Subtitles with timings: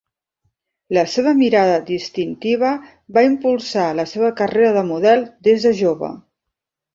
[0.97, 2.71] La seva mirada distintiva
[3.19, 6.13] va impulsar la seva carrera de model des de jove.